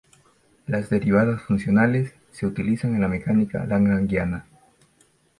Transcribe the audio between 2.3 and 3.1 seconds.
se utilizan en la